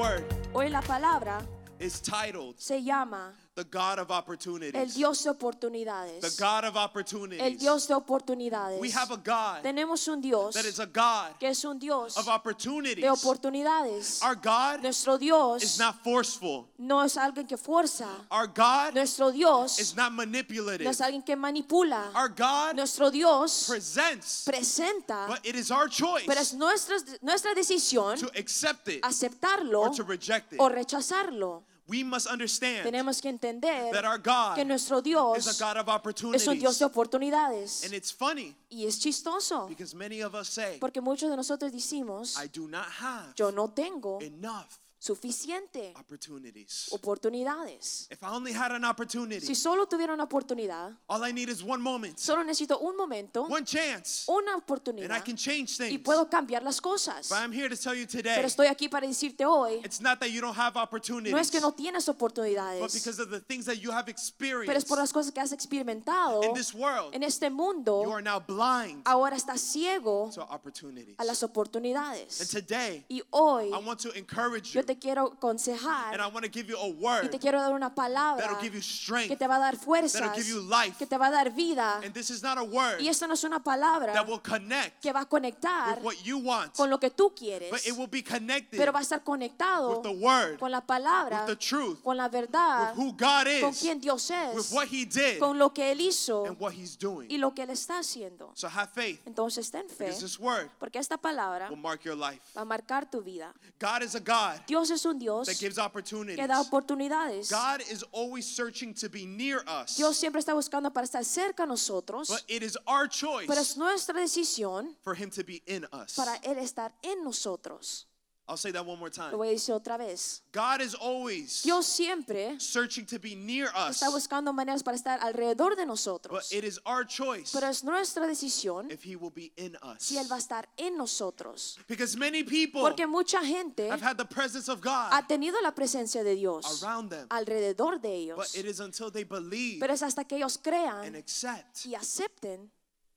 [0.00, 1.42] Word Hoy la palabra
[1.78, 4.94] is titled se llama The God of el Opportunities.
[4.94, 6.38] Dios de The oportunidades.
[6.38, 7.58] God of El Opportunities.
[7.60, 8.80] Dios de oportunidades.
[8.80, 12.16] We have a God Tenemos un Dios that is a God que es un Dios
[12.16, 13.02] of opportunities.
[13.04, 14.22] de oportunidades.
[14.22, 16.68] Our God Nuestro is Dios not forceful.
[16.78, 18.08] no es alguien que fuerza.
[18.30, 20.88] Our God Nuestro Dios is not no manipulative.
[20.88, 22.12] es alguien que manipula.
[22.14, 27.54] Our God Nuestro Dios presents, presenta, but it is our choice pero es nuestra, nuestra
[27.54, 30.60] decisión to accept it aceptarlo or to reject it.
[30.60, 31.64] o rechazarlo.
[31.90, 35.76] We must understand Tenemos que entender that our God que nuestro is a Dios God
[35.76, 35.88] of
[36.34, 36.78] es un Dios opportunities.
[36.78, 37.84] de oportunidades.
[37.84, 41.72] And it's funny Y es chistoso, because many of us say, porque muchos de nosotros
[41.72, 46.88] decimos, I do not have yo no tengo enough suficiente opportunities.
[46.92, 48.06] oportunidades.
[48.10, 51.62] If I only had an opportunity, Si solo tuviera una oportunidad, all I need is
[51.62, 55.88] one moment, solo necesito un momento, one chance, una and I oportunidad can change y
[55.88, 56.02] things.
[56.04, 57.28] puedo cambiar las cosas.
[57.30, 60.20] But I'm here to tell you today, Pero estoy aquí para decirte hoy, it's not
[60.20, 63.40] that you don't have no es opportunities, que no tienes but oportunidades, because of the
[63.40, 66.74] things that you have pero es experienced por las cosas que has experimentado in this
[66.74, 71.14] world, en este you mundo, are now blind ahora estás ciego to opportunities.
[71.18, 72.36] a las And oportunidades.
[72.50, 76.44] today, Y hoy I want to encourage you, yo te quiero and aconsejar I want
[76.44, 78.82] to give you a y word te quiero dar una palabra that'll give you que
[78.82, 79.38] strength.
[79.38, 80.96] te va a dar fuerzas, That'll give you life.
[80.98, 82.00] que te va a dar vida.
[82.04, 85.00] And this is not a word Y esto no es una palabra that will connect
[85.02, 87.96] que va a conectar with what you want, con lo que tú quieres, but it
[87.96, 91.46] will be connected pero va a estar conectado with the word, con la palabra, with
[91.46, 94.86] the truth, con la verdad, with who God con is, quien Dios with es, what
[94.90, 97.30] He did, con lo que Él hizo and what He's doing.
[97.30, 98.50] y lo que Él está haciendo.
[98.54, 102.40] So have faith, Entonces ten fe, this word porque esta palabra will mark your life.
[102.56, 103.52] va a marcar tu vida.
[103.78, 106.36] God is a God Dios es un Dios that gives opportunities.
[106.36, 107.50] que da oportunidades.
[107.50, 111.64] God is always searching to be near us, Dios siempre está buscando para estar cerca
[111.64, 115.62] a nosotros, but it is our choice pero es nuestra decisión for Him to be
[115.66, 116.14] in us.
[116.14, 118.06] para Él estar en nosotros.
[118.50, 119.30] I'll say that one more time.
[119.30, 120.42] Lo voy a decir otra vez.
[120.52, 125.20] God is always Dios siempre searching to be near us, está buscando maneras para estar
[125.20, 126.52] alrededor de but nosotros.
[126.52, 130.02] it is our choice Pero es nuestra decisión if He will be in us.
[130.02, 131.78] si Él va a estar en nosotros.
[131.86, 135.72] Because many people Porque mucha gente have had the presence of God ha tenido la
[135.72, 138.54] presencia de Dios around them, alrededor de but ellos.
[138.56, 142.68] it is until they believe Pero es hasta que ellos and crean accept y acepten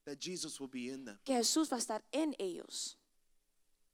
[0.06, 1.18] that Jesus will be in them.
[1.24, 2.98] que Jesús va a estar en ellos.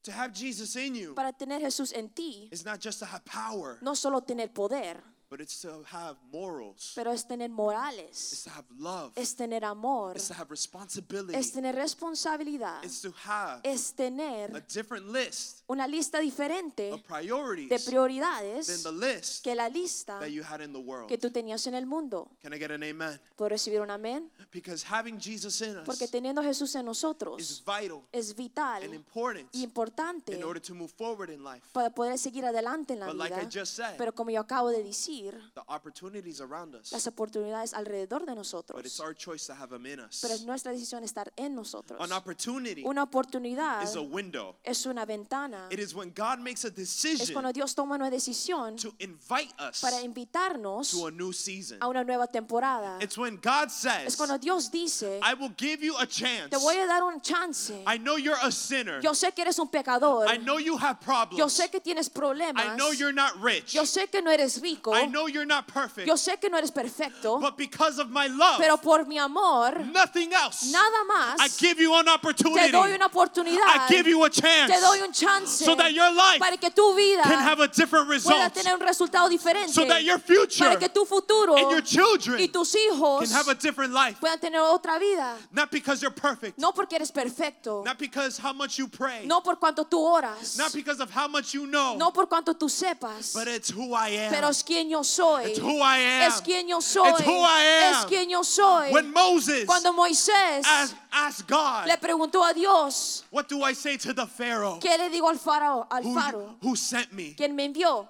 [0.09, 3.23] To have Jesus in you Para tener Jesús en ti, is not just to have
[3.25, 4.97] power, no solo tener poder,
[5.29, 9.63] but it's to have morals, pero es tener it's morales, to have love, es tener
[9.63, 15.07] amor, it's to have responsibility, es tener responsabilidad, it's to have es a tener different
[15.07, 20.31] list una lista diferente of priorities de than prioridades the list que la lista that
[20.31, 21.07] you had in the world.
[21.07, 22.31] que tú tenías en el mundo.
[22.41, 23.19] Can I get an amen?
[23.35, 24.31] ¿Puedo recibir un amén?
[24.51, 28.83] Because having Jesus in Porque us teniendo a Jesús en is nosotros vital es vital
[28.83, 31.67] and important y importante in order to move forward in life.
[31.71, 33.49] para poder seguir adelante en la But like I vida.
[33.61, 35.18] just said, Pero como yo acabo de decir,
[35.55, 38.99] the opportunities around us, las oportunidades alrededor de but it's nosotros.
[38.99, 40.19] our choice to have them in us.
[40.21, 41.99] Pero es nuestra decisión estar en nosotros.
[42.01, 44.55] An opportunity Una oportunidad is a window.
[44.63, 45.67] es una ventana.
[45.71, 49.53] It is when God makes a Es decision cuando Dios toma una decisión to invite
[49.59, 51.77] us para invitarnos to a new season.
[51.81, 52.97] a una nueva temporada.
[53.01, 56.49] It's when God Es says, cuando Dios dice, I will give you a chance.
[56.49, 57.73] te voy a dar un chance.
[57.87, 59.01] I know you're a sinner.
[59.01, 60.27] Yo sé que eres un pecador.
[60.27, 61.53] I know you have Yo problems.
[61.53, 62.63] sé que tienes problemas.
[62.65, 63.73] I know you're not rich.
[63.73, 64.93] Yo sé que no eres rico.
[64.93, 66.07] I know you're not perfect.
[66.07, 67.39] Yo sé que no eres perfecto.
[67.39, 71.79] But because of my love, Pero por mi amor, nothing else, nada I más, give
[71.79, 72.71] you an te opportunity.
[72.71, 73.59] doy una oportunidad.
[73.67, 76.69] I give you a chance Te doy un chance so that your life para que
[76.69, 78.53] tu vida can have a different pueda result.
[78.53, 79.73] tener un resultado diferente.
[79.73, 83.31] So that your future Para que tu futuro and your children y tus hijos can
[83.37, 84.19] have a different life.
[84.19, 85.35] puedan tener otra vida.
[85.51, 86.57] Not because you're perfect.
[86.57, 87.83] No porque eres perfecto.
[87.83, 89.25] Not because how much you pray.
[89.25, 90.57] No por cuanto tú oras.
[90.57, 91.95] Not because of how much you know.
[91.97, 93.33] No por cuanto tú sepas.
[93.33, 94.31] But it's who I am.
[94.31, 95.45] Pero es quien yo soy.
[95.45, 96.31] It's who I am.
[96.31, 97.09] Es quien yo soy.
[97.09, 97.93] It's who I am.
[97.93, 98.91] Es quien yo soy.
[98.91, 103.97] When Moses Cuando Moisés asked, asked God, le preguntó a Dios, what do I say
[103.97, 107.33] to the Pharaoh ¿qué le digo al faraón, al who, faro, who sent me?
[107.35, 108.07] quien me envió?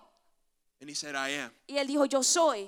[0.82, 1.52] And he said, I am.
[1.68, 2.68] Y él dijo, yo soy,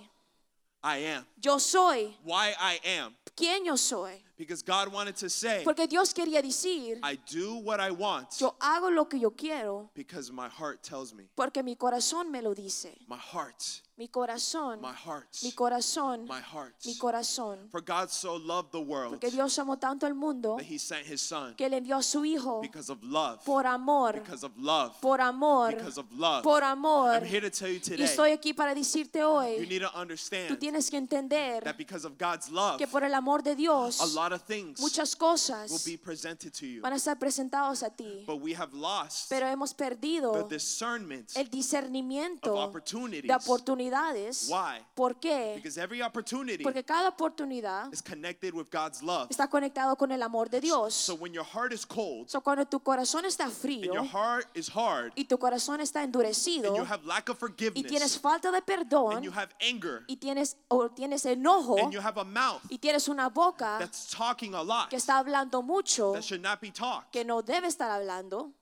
[0.84, 1.26] I am.
[1.44, 3.16] Yo soy, Why I am?
[3.36, 4.24] ¿quién yo soy?
[4.38, 8.56] Because God wanted to say, Porque Dios quería decir, I do what I want yo
[8.60, 11.26] hago lo que yo quiero because my heart tells me.
[11.36, 12.98] porque mi corazón me lo dice.
[13.08, 16.74] My heart, Mi corazón, my heart, mi corazón, my heart.
[16.88, 17.70] mi corazón.
[17.70, 21.06] For God so loved the world Porque Dios amó tanto al mundo that he sent
[21.06, 23.44] his son que le envió a su Hijo because of love.
[23.46, 25.00] por amor, Because of love.
[25.02, 26.42] por amor, Because of love.
[26.42, 27.18] por amor.
[27.18, 29.90] I'm here to tell you Y today, estoy aquí para decirte you hoy, need to
[29.90, 33.52] tú understand tienes que entender that because of God's love, que por el amor de
[33.52, 36.82] a Dios, lot of things muchas will cosas be presented to you.
[36.82, 38.24] van a estar presentados a ti.
[38.28, 43.28] But we have lost Pero hemos the perdido discernment el of discernimiento opportunities.
[43.28, 44.50] de oportunidades.
[44.50, 44.86] Why?
[44.96, 45.54] ¿Por qué?
[45.56, 49.30] Because every opportunity Porque cada oportunidad is connected with God's love.
[49.30, 50.94] está conectado con el amor de Dios.
[50.94, 54.48] So when your heart is cold So, cuando tu corazón está and frío your heart
[54.56, 58.20] is hard y tu corazón está endurecido and you have lack of y tienes forgiveness
[58.20, 62.20] falta de and perdón you have anger y tienes o tienes enojo and you have
[62.20, 66.24] a mouth y tienes una boca that's talking a lot que está hablando mucho that
[66.24, 68.54] should not be talked, que no debe estar hablando,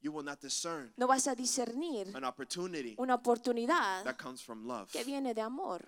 [0.00, 4.66] you will not discern no vas a discernir an opportunity una oportunidad that comes from
[4.66, 5.80] love que viene de amor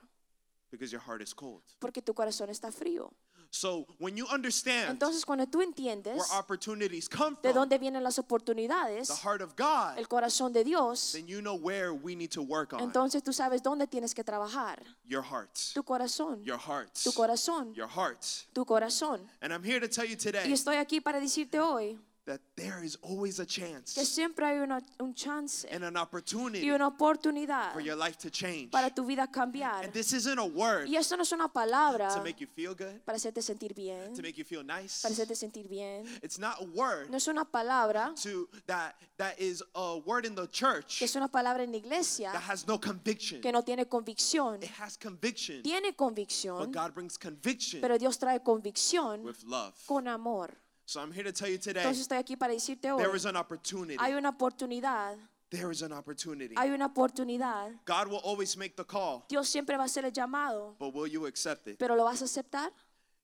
[0.70, 1.62] because your heart is cold.
[1.78, 3.12] porque tu corazón está frío.
[3.50, 8.02] So when you understand Entonces cuando tú entiendes where opportunities come de from, dónde vienen
[8.02, 12.14] las oportunidades, the heart of God, el corazón de Dios, then you know where we
[12.14, 14.82] need to work on entonces tú sabes dónde tienes que trabajar.
[15.04, 18.22] your heart, Tu corazón, your heart, tu corazón, your heart.
[18.52, 19.20] tu corazón.
[19.40, 22.84] And I'm here to tell you Y today estoy aquí para decirte hoy that there
[22.84, 26.88] is always a que chance siempre hay una- un chance and an y opportunity una
[26.88, 28.70] oportunidad for your life to change.
[28.70, 29.84] para tu vida cambiar.
[29.84, 32.74] And this isn't a word Y esto no es una palabra to make you feel
[32.74, 35.02] good, para hacerte sentir bien, to make you feel nice.
[35.02, 36.04] para hacerte sentir bien.
[36.22, 40.34] It's not a word No es una palabra to that that is a word in
[40.34, 43.40] the church que es una palabra en la iglesia that has no conviction.
[43.40, 44.62] que no tiene convicción.
[44.62, 49.74] It has conviction, Tiene but convicción, God brings conviction pero Dios trae convicción with love.
[49.86, 50.50] con amor.
[50.88, 53.26] So I'm here to tell you today Entonces estoy aquí para decirte hoy, there is
[53.26, 53.96] an opportunity.
[53.98, 55.16] hay una oportunidad,
[55.50, 56.54] There is an opportunity.
[56.56, 57.72] hay una oportunidad.
[57.84, 61.08] God will always make the call, Dios siempre va a hacer el llamado, but will
[61.08, 61.76] you accept it?
[61.78, 62.70] pero ¿lo vas a aceptar?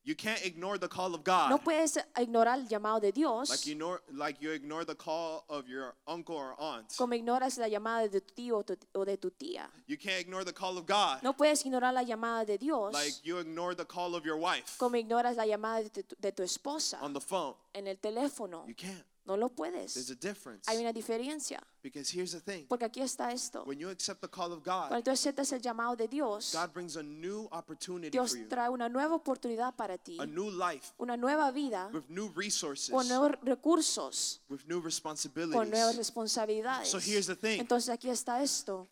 [0.05, 1.51] You can't ignore the call of God.
[1.51, 5.45] No puedes ignorar el llamado de Dios like you ignore like you ignore the call
[5.49, 6.93] of your uncle or aunt.
[6.97, 8.65] como ignoras la llamada de tu tío
[8.95, 9.71] o de tu tía.
[9.87, 13.15] You can't ignore the call of God No puedes ignorar la llamada de Dios like
[13.23, 16.43] you ignore the call of your wife como ignoras la llamada de tu, de tu
[16.43, 17.55] esposa on the phone.
[17.75, 18.65] en el teléfono.
[18.67, 19.05] You can't.
[19.25, 19.57] No lo There's
[19.97, 20.11] puedes.
[20.11, 20.69] a difference.
[20.69, 21.61] Hay una diferencia.
[21.81, 22.67] Because here's the thing.
[22.67, 23.63] Porque aquí está esto.
[23.65, 26.73] When you accept the call of God, Cuando tú aceptas el llamado de Dios, God
[26.73, 28.49] brings a new opportunity Dios for you.
[28.49, 30.19] trae una nueva oportunidad para ti.
[30.21, 34.91] A new life Una nueva vida with new resources, con nuevos recursos, with new con
[34.91, 35.97] nuevas responsibilities.
[35.97, 36.89] responsabilidades.
[36.89, 37.61] So here's the thing.
[37.61, 38.89] Entonces aquí está esto.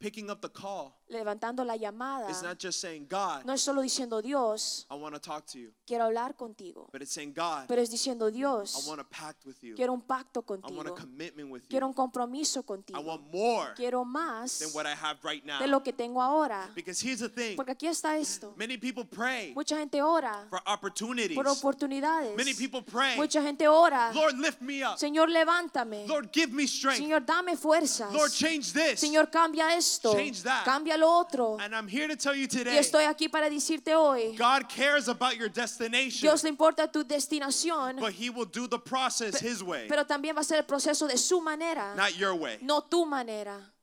[0.00, 2.28] Picking up the call Levantando la llamada.
[2.30, 5.58] is not just saying, God, No es solo diciendo Dios, I want to talk to
[5.58, 6.88] you, quiero hablar contigo.
[6.92, 9.74] but it's saying, God, Pero es diciendo I Dios, want a pact with you.
[9.76, 10.94] quiero un pacto I want a contigo.
[10.96, 11.68] commitment with you.
[11.70, 13.00] Quiero un compromiso I contigo.
[13.02, 15.60] want more Quiero más than what I have right now.
[15.60, 16.68] de lo que tengo ahora.
[16.74, 18.52] Because here's the thing Porque aquí está esto.
[18.56, 21.36] many people pray Mucha gente ora for opportunities.
[21.36, 22.36] por oportunidades.
[22.36, 24.10] Many people pray, Mucha gente ora.
[24.14, 24.98] Lord, lift me up.
[24.98, 26.06] Señor, levántame.
[26.08, 26.98] Lord, give me strength.
[27.00, 28.12] Señor, dame fuerzas.
[28.12, 29.00] Lord, change this.
[29.00, 29.83] Señor, cambia esto.
[30.14, 30.64] Change that.
[30.64, 31.56] Cambia lo otro.
[31.60, 35.08] And I'm here to tell you Y today estoy aquí para decirte hoy, God cares
[35.08, 39.62] about your destination, Dios le importa tu destinación, but He will do the process His
[39.62, 42.58] way, pero también va a ser el proceso de su manera, not your way.
[42.62, 43.73] no tu manera.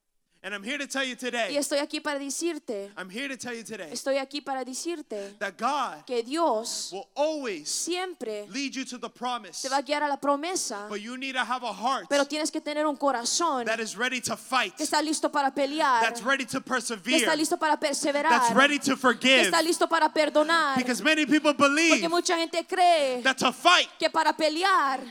[0.43, 3.37] And I'm here to tell you Y today, estoy aquí para decirte, I'm here to
[3.37, 8.75] tell you today estoy aquí para decirte that God que Dios will always siempre lead
[8.75, 11.43] you to the promise, te va a guiar a la promesa, but you need to
[11.43, 14.83] have a heart pero tienes que tener un corazón that is ready to fight, que
[14.83, 18.79] está listo para pelear, that's ready to que persevere, está listo para perseverar, that's ready
[18.79, 19.45] to que forgive.
[19.45, 20.75] está listo para perdonar.
[20.75, 25.01] Because many people Porque believe mucha gente cree that to fight que para pelear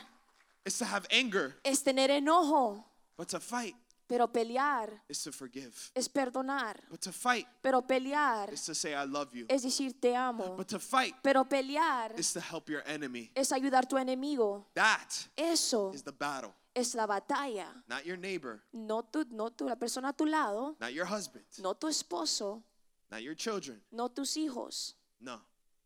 [0.65, 2.83] is to have anger, es tener enojo,
[3.17, 3.77] but to fight
[4.11, 5.73] pero pelear is to forgive.
[5.95, 9.47] es perdonar, But to fight pero pelear is to say, I love you.
[9.49, 13.31] es decir te amo, But to fight pero pelear is to help your enemy.
[13.37, 14.67] es ayudar a tu enemigo.
[14.75, 16.53] That Eso is the battle.
[16.75, 17.69] es la batalla.
[17.89, 21.45] Not your neighbor, No tú, no tú, la persona a tu lado, not your husband,
[21.59, 22.65] no tu esposo,
[23.13, 23.81] not your children.
[23.93, 25.41] no tus hijos, No.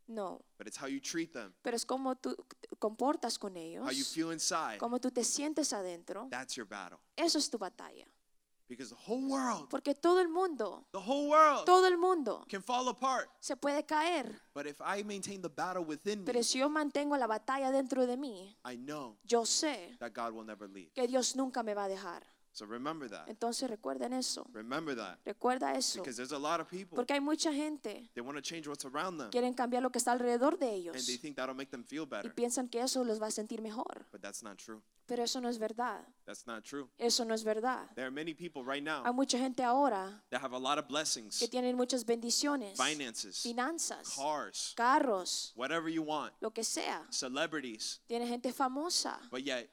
[0.09, 0.41] no.
[0.57, 2.35] But it's how you treat them, Pero es como tú
[2.79, 4.79] comportas con ellos, how you feel inside.
[4.79, 6.29] como tú te sientes adentro.
[6.31, 6.99] That's your battle.
[7.17, 8.07] Eso es tu batalla.
[8.67, 12.63] Because the whole world, Porque todo el mundo, the whole world todo el mundo can
[12.63, 13.29] fall apart.
[13.41, 14.41] se puede caer.
[14.55, 18.07] But if I maintain the battle within me, Pero si yo mantengo la batalla dentro
[18.07, 20.91] de mí, I know yo sé that God will never leave.
[20.95, 22.23] que Dios nunca me va a dejar.
[22.55, 23.29] So remember that.
[23.29, 24.47] Entonces recuerden eso.
[24.53, 25.19] Remember that.
[25.25, 25.99] Recuerda eso.
[26.01, 28.85] Because there's a lot of people, Porque hay mucha gente they want to change what's
[28.85, 29.31] around them.
[29.31, 32.05] quieren cambiar lo que está alrededor de And ellos they think that'll make them feel
[32.05, 32.33] y better.
[32.33, 34.07] piensan que eso los va a sentir mejor.
[34.13, 34.81] But that's not true.
[35.07, 36.07] Pero eso no es verdad.
[36.25, 36.89] That's not true.
[36.97, 37.91] Eso no es verdad.
[37.97, 40.87] There are many people right Hay now mucha gente ahora that have a lot of
[40.87, 47.05] blessings, que tienen muchas bendiciones, finances, finanzas, cars, carros, whatever you want, lo que sea.
[47.11, 49.69] celebrities, Tiene gente famosa, but yet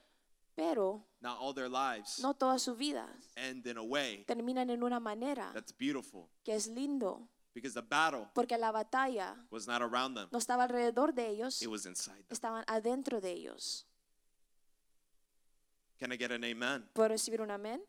[0.55, 4.83] pero not all their lives no toda su vida end in a way terminan en
[4.83, 9.81] una manera that's beautiful que es lindo, because the battle porque la batalla was not
[9.81, 12.31] around them, no estaba alrededor de ellos, it was inside them.
[12.31, 13.85] estaban adentro de ellos.
[15.99, 16.89] Can I get an amen?
[16.93, 17.79] ¿Puedo recibir un amén?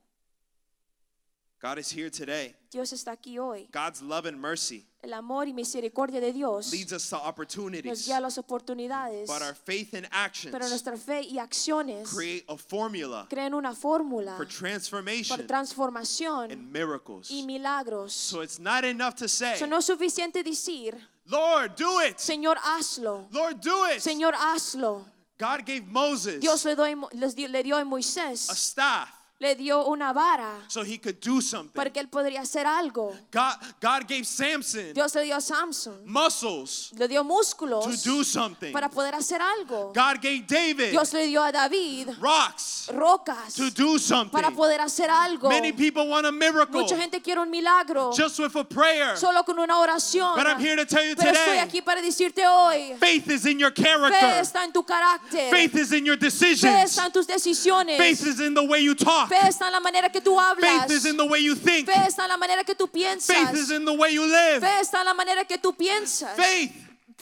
[1.63, 2.57] God is here today.
[2.73, 3.69] Dios está aquí hoy.
[3.71, 8.07] God's love and mercy El amor y misericordia de Dios leads us to nos opportunities,
[8.07, 12.45] guía a las oportunidades, but our faith and actions pero nuestra fe y acciones create
[12.49, 17.31] a formula crean una fórmula for por transformation transformación and miracles.
[17.31, 18.13] y milagros.
[18.13, 22.19] So it's not enough to say, Eso no es suficiente decir, Lord, do it.
[22.19, 23.29] Señor, hazlo.
[23.31, 24.01] Lord, do it.
[24.01, 25.05] Señor, hazlo.
[25.39, 29.09] God gave Moses Dios le, doy- les dio- le dio a a Moisés, staff
[29.43, 31.75] le dio una vara so he could do something.
[31.75, 33.13] para que él podría hacer algo.
[33.33, 38.23] God, God gave Samson Dios le dio a Samson, muscles le dio to músculos do
[38.23, 38.73] something.
[38.73, 39.93] para poder hacer algo.
[39.93, 44.31] God gave David Dios le dio a David rocks rocas to do something.
[44.31, 45.49] para poder hacer algo.
[45.49, 49.17] Many people want a miracle Mucha gente quiere un milagro just with a prayer.
[49.17, 50.37] solo con una oración.
[50.37, 53.45] But I'm here to tell you Pero estoy today, aquí para decirte hoy, faith is
[53.47, 54.41] in your fe character.
[54.41, 56.91] está en tu carácter, Faith is in your fe decisions.
[56.91, 59.32] está en tus decisiones, Faith is in the way you talk.
[59.33, 61.87] Fe está en la manera que tú hablas, Faith is in the way you think.
[61.87, 64.61] fe está en la manera que tú piensas, Faith is in the way you live.
[64.61, 66.37] fe está en la manera que tú piensas.
[66.37, 66.73] Faith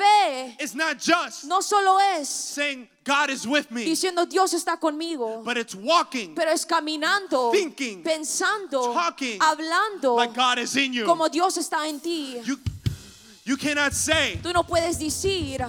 [0.00, 4.78] Fe is not just no solo es saying God is with me, diciendo Dios está
[4.78, 10.92] conmigo, but it's walking pero es caminando, Thinking, pensando, talking hablando like God is in
[10.94, 11.04] you.
[11.04, 12.40] como Dios está en ti.
[12.44, 12.58] You,
[13.44, 15.60] you cannot say, Tú no puedes decir,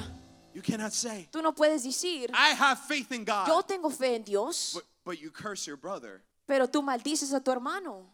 [0.53, 4.15] you cannot say, tú no puedes decir, I have faith in yo God, tengo fe
[4.15, 6.21] en Dios, but, but you curse your brother.
[6.51, 8.05] Pero tú maldices a tu hermano.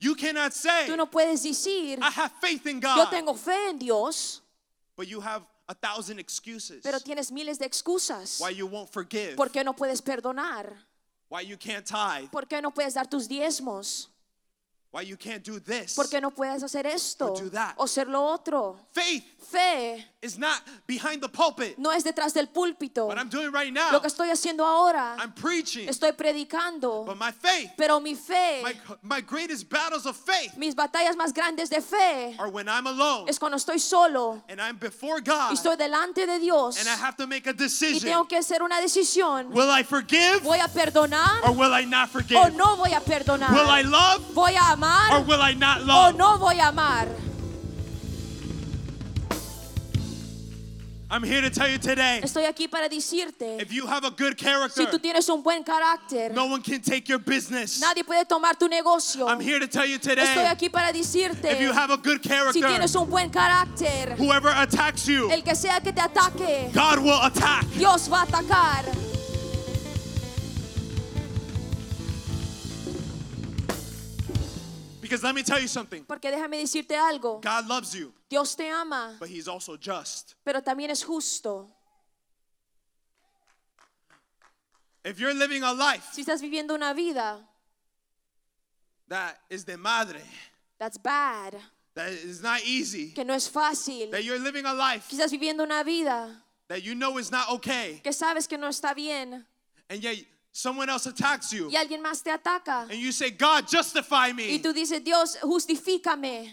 [0.00, 3.70] You cannot say, Tú no puedes decir, I have faith in yo God, tengo fe
[3.70, 4.42] en Dios,
[4.96, 8.40] but you have a thousand excuses pero tienes miles de excusas.
[8.40, 10.74] why you won't forgive, ¿Por qué no puedes perdonar?
[11.28, 14.08] why you can't tithe, ¿Por qué no puedes dar tus diezmos?
[14.94, 15.96] Why you can't do this.
[15.96, 17.74] ¿Por qué no puedes hacer esto Or do that.
[17.78, 18.76] o ser lo otro?
[18.92, 21.76] Faith Fe is not behind the pulpit.
[21.78, 23.06] no es detrás del púlpito.
[23.08, 27.18] What I'm doing right now, Lo que estoy haciendo ahora, I'm preaching, estoy predicando, but
[27.18, 31.68] my faith, pero mi fe, my, my greatest battles of faith mis batallas más grandes
[31.68, 35.52] de fe are when I'm alone es cuando estoy solo and I'm before y God
[35.52, 38.00] estoy delante de Dios and I have to make a y decision.
[38.00, 39.52] tengo que hacer una decisión.
[39.52, 42.56] Will I forgive ¿Voy a perdonar or will I not o forgive?
[42.56, 43.50] no voy a perdonar?
[43.52, 46.16] Will I love ¿Voy a or amar will I not o love?
[46.16, 47.08] no voy a amar?
[51.10, 54.36] I'm here to tell you today Estoy aquí para decirte, if you have a good
[54.36, 57.80] si character, tú tienes un buen carácter, no one can take your business.
[57.80, 59.28] nadie puede tomar tu negocio.
[59.28, 62.20] I'm here to tell you Estoy today aquí para decirte, if you have a good
[62.20, 66.70] si character, tienes un buen carácter, whoever attacks you, el que sea que te ataque,
[66.74, 67.64] God will attack.
[67.76, 69.03] Dios va a atacar.
[75.14, 78.68] Because let me tell you something Porque déjame decirte algo, God loves you, Dios te
[78.68, 80.34] ama, but He's also just.
[80.44, 81.68] pero también es justo.
[85.04, 87.46] If you're living a life Si estás viviendo una vida,
[89.06, 90.22] that is de madre,
[90.80, 91.54] that's bad,
[91.94, 95.30] that is not easy, que no es fácil, that you're living a life que estás
[95.30, 99.44] viviendo una vida that you know is not okay, que sabes que no está bien
[99.88, 103.66] and yet someone else attacks you, y alguien más te ataca and you say, God,
[103.66, 104.58] justify y me.
[104.60, 106.52] tú dices, Dios, justifícame.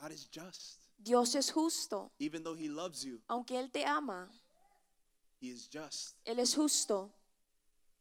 [0.00, 0.76] God is just.
[1.00, 4.28] Dios es justo, Even though He loves you, aunque Él te ama,
[5.40, 6.14] He is just.
[6.24, 7.10] Él es justo.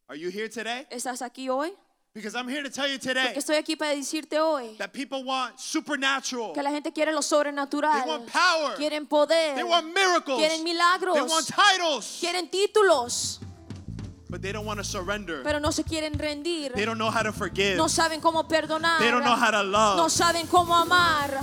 [0.08, 0.86] Are you here today?
[0.92, 1.74] ¿Estás aquí hoy?
[2.18, 5.24] Because I'm here to tell you today Porque estoy aquí para decirte hoy that people
[5.24, 9.94] want supernatural, que la gente quiere lo they sobrenatural, want power, quieren poder, they want
[9.94, 13.38] miracles, quieren they milagros, want titles, quieren títulos,
[14.32, 15.44] but they don't want to surrender.
[15.44, 16.74] pero no se quieren rendir.
[16.74, 17.78] They don't know how to forgive.
[17.78, 18.98] No saben cómo perdonar.
[18.98, 19.98] They don't know how to love.
[19.98, 21.40] No saben cómo amar.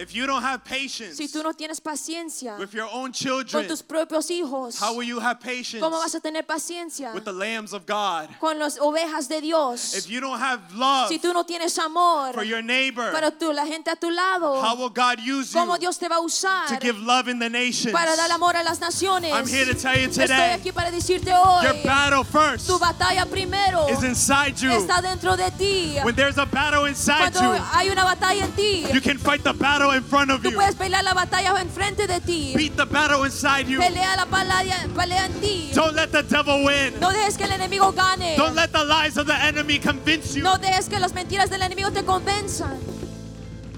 [0.00, 3.68] If you don't have patience si tú no tienes paciencia with your own con children,
[3.68, 7.32] tus propios hijos, how will you have patience ¿cómo vas a tener paciencia with the
[7.32, 8.30] lambs of God?
[8.40, 9.94] con las ovejas de Dios?
[9.94, 13.52] If you don't have love Si tú no tienes amor for your neighbor, para tú,
[13.52, 16.20] la gente a tu lado, how will God use you ¿cómo Dios te va a
[16.20, 17.92] usar to give love in the nations?
[17.92, 19.30] para dar amor a las naciones?
[19.34, 23.26] I'm here to tell you Estoy today, aquí para decirte your battle first tu batalla
[23.26, 24.70] primero is inside you.
[24.70, 25.98] está dentro de ti.
[26.02, 29.44] When there's a battle inside Cuando you, hay una batalla en ti, you can fight
[29.44, 30.56] the battle in front of tú you.
[30.56, 32.54] puedes pelear la batalla enfrente de ti.
[32.56, 33.80] Beat the battle inside you.
[33.80, 35.70] Pelea la pelea, pelea en ti.
[35.74, 36.98] Don't let the devil win.
[37.00, 38.36] No dejes que el enemigo gane.
[38.36, 40.42] Don't let the lies of the enemy convince you.
[40.42, 42.78] No dejes que las mentiras del enemigo te convenzan.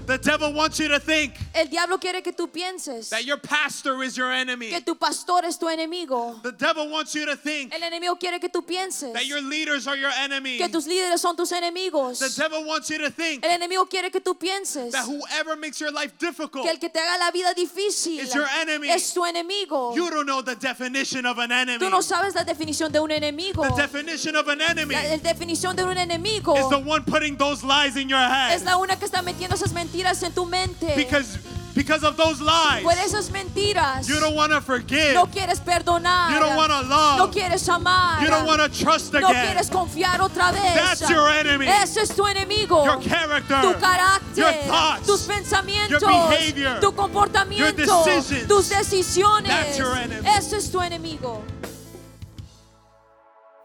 [0.05, 4.03] The devil wants you to think El diablo quiere que tú pienses that your pastor
[4.03, 4.69] is your enemy.
[4.69, 6.41] que tu pastor es tu enemigo.
[6.43, 9.87] The devil wants you to think El enemigo quiere que tú pienses that your leaders
[9.87, 10.57] are your enemy.
[10.57, 12.19] que tus líderes son tus enemigos.
[12.19, 15.79] The devil wants you to think El enemigo quiere que tú pienses that whoever makes
[15.79, 18.89] your life difficult, que el que te haga la vida difícil Is your enemy.
[18.89, 19.95] es tu enemigo.
[19.95, 21.79] you don't know the definition of an enemy.
[21.79, 23.63] Tú no sabes la definición de un enemigo.
[23.63, 27.37] The definition of an enemy La, la definición de un enemigo is the one putting
[27.37, 28.61] those lies in your es head.
[28.63, 30.93] la una que está metiendo esas mentiras en tu mente.
[30.95, 31.37] Because
[31.75, 35.13] because of those lies, Por esas mentiras you don't want to forgive.
[35.13, 36.31] no quieres perdonar.
[36.31, 37.17] You don't want to love.
[37.17, 38.21] no quieres amar.
[38.21, 39.47] You don't want to trust no again.
[39.47, 40.75] quieres confiar otra vez.
[40.75, 41.67] That's your enemy.
[41.67, 42.85] Ese es tu enemigo.
[42.85, 48.47] Your character, tu carácter, your thoughts, tus pensamientos, your behavior, tu comportamiento, your decisions.
[48.47, 49.49] tus decisiones.
[49.49, 50.27] That's your enemy.
[50.37, 51.41] Ese es tu enemigo.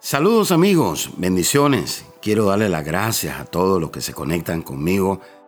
[0.00, 2.04] Saludos amigos, bendiciones.
[2.22, 5.20] Quiero darle las gracias a todos los que se conectan conmigo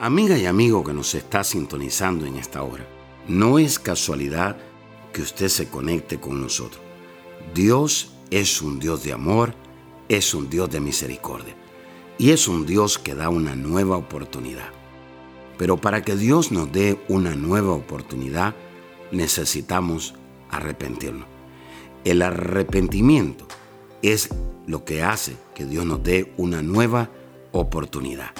[0.00, 2.86] Amiga y amigo que nos está sintonizando en esta hora,
[3.26, 4.56] no es casualidad
[5.12, 6.80] que usted se conecte con nosotros.
[7.52, 9.54] Dios es un Dios de amor,
[10.08, 11.52] es un Dios de misericordia
[12.16, 14.68] y es un Dios que da una nueva oportunidad.
[15.56, 18.54] Pero para que Dios nos dé una nueva oportunidad,
[19.10, 20.14] necesitamos
[20.48, 21.26] arrepentirnos.
[22.04, 23.48] El arrepentimiento
[24.02, 24.28] es
[24.68, 27.10] lo que hace que Dios nos dé una nueva
[27.50, 28.30] oportunidad.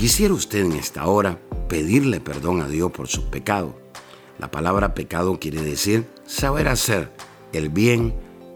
[0.00, 3.74] Quisiera usted en esta hora pedirle perdón a Dios por sus pecados.
[4.38, 7.12] La palabra pecado quiere decir saber hacer
[7.52, 8.14] el bien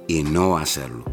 [0.09, 1.05] y no hacerlo.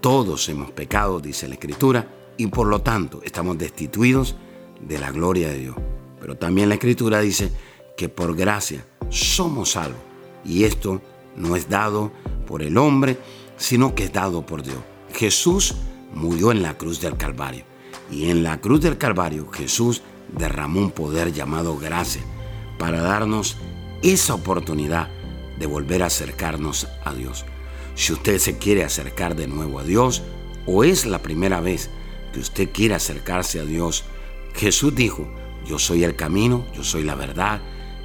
[0.00, 4.36] Todos hemos pecado, dice la Escritura, y por lo tanto estamos destituidos
[4.80, 5.76] de la gloria de Dios.
[6.20, 7.50] Pero también la Escritura dice
[7.96, 9.98] que por gracia somos salvos.
[10.44, 11.02] Y esto
[11.34, 12.12] no es dado
[12.46, 13.18] por el hombre,
[13.56, 14.78] sino que es dado por Dios.
[15.12, 15.74] Jesús
[16.14, 17.64] murió en la cruz del Calvario.
[18.10, 20.02] Y en la cruz del Calvario Jesús
[20.36, 22.22] derramó un poder llamado gracia
[22.78, 23.56] para darnos
[24.02, 25.08] esa oportunidad
[25.58, 27.44] de volver a acercarnos a Dios.
[27.94, 30.22] Si usted se quiere acercar de nuevo a Dios
[30.66, 31.90] o es la primera vez
[32.32, 34.04] que usted quiere acercarse a Dios,
[34.54, 35.26] Jesús dijo,
[35.66, 37.60] yo soy el camino, yo soy la verdad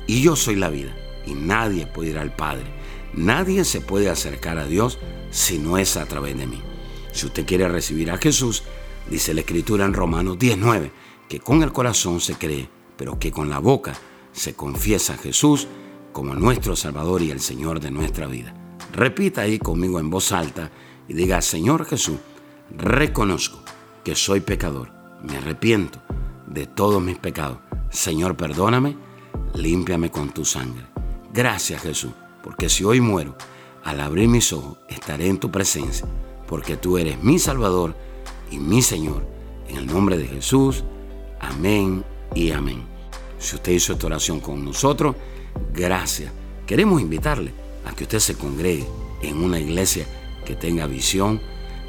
[0.08, 0.96] y yo soy la vida.
[1.26, 2.66] Y nadie puede ir al Padre.
[3.14, 4.98] Nadie se puede acercar a Dios
[5.30, 6.62] si no es a través de mí.
[7.12, 8.64] Si usted quiere recibir a Jesús,
[9.10, 10.92] dice la Escritura en Romanos 19,
[11.28, 13.94] que con el corazón se cree, pero que con la boca
[14.32, 15.68] se confiesa a Jesús
[16.12, 18.54] como nuestro Salvador y el Señor de nuestra vida.
[18.94, 20.72] Repita ahí conmigo en voz alta
[21.08, 22.18] y diga, Señor Jesús,
[22.78, 23.62] reconozco
[24.04, 24.92] que soy pecador,
[25.24, 26.02] me arrepiento
[26.48, 27.60] de todos mis pecados.
[27.90, 28.98] Señor, perdóname,
[29.54, 30.86] límpiame con tu sangre.
[31.34, 32.12] Gracias Jesús,
[32.44, 33.38] porque si hoy muero,
[33.84, 36.06] al abrir mis ojos estaré en tu presencia,
[36.48, 37.96] porque tú eres mi Salvador
[38.52, 39.26] y mi Señor.
[39.68, 40.84] En el nombre de Jesús,
[41.40, 42.04] amén
[42.36, 42.84] y amén.
[43.40, 45.16] Si usted hizo esta oración con nosotros,
[45.74, 46.32] gracias.
[46.68, 47.54] Queremos invitarle
[47.86, 48.86] a que usted se congregue
[49.22, 50.06] en una iglesia
[50.46, 51.42] que tenga visión,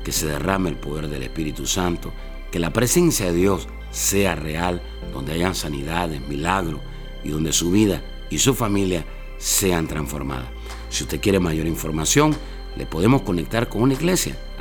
[0.04, 2.12] que se derrame el poder del Espíritu Santo,
[2.50, 6.80] que la presencia de Dios sea real, donde hayan sanidades, milagros
[7.24, 9.04] y donde su vida y su familia
[9.38, 10.48] sean transformadas.
[10.88, 12.34] Si usted quiere mayor información,
[12.76, 14.36] le podemos conectar con una iglesia